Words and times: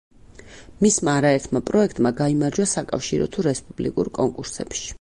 მისმა 0.85 1.13
არაერთმა 1.21 1.61
პროექტმა 1.67 2.11
გაიმარჯვა 2.21 2.67
საკავშირო 2.73 3.29
თუ 3.37 3.47
რესპუბლიკურ 3.51 4.13
კონკურსებში. 4.21 4.87